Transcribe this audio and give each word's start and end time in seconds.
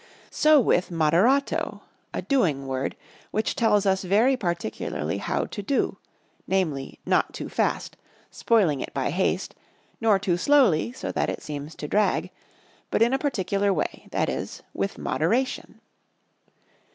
So 0.31 0.59
with 0.59 0.89
Modcrato, 0.89 1.81
a 2.11 2.23
doing 2.23 2.65
word 2.65 2.95
which 3.29 3.53
tells 3.55 3.85
us 3.85 4.03
very 4.03 4.35
particularly 4.35 5.19
how 5.19 5.45
to 5.45 5.61
do; 5.61 5.99
namely, 6.47 6.97
not 7.05 7.35
too 7.35 7.49
fast, 7.49 7.97
spoiling 8.31 8.81
it 8.81 8.95
by 8.95 9.11
haste, 9.11 9.53
nor 10.01 10.17
too 10.17 10.37
slowly, 10.37 10.91
so 10.91 11.11
that 11.11 11.29
it 11.29 11.43
seems 11.43 11.75
to 11.75 11.87
drag, 11.87 12.31
but 12.89 13.03
in 13.03 13.13
a 13.13 13.19
particular 13.19 13.71
way, 13.71 14.07
that 14.09 14.27
is, 14.27 14.63
with 14.73 14.97
moderation. 14.97 15.79